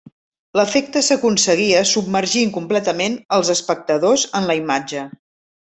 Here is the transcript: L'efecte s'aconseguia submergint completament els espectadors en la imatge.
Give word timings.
L'efecte 0.59 1.03
s'aconseguia 1.07 1.83
submergint 1.91 2.55
completament 2.57 3.21
els 3.39 3.55
espectadors 3.59 4.29
en 4.41 4.53
la 4.53 4.61
imatge. 4.65 5.09